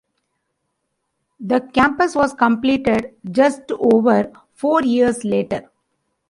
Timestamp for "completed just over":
2.33-4.31